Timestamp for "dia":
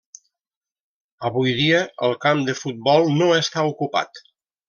1.59-1.81